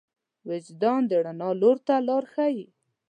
[0.47, 2.65] وجدان د رڼا لور ته لار ښيي.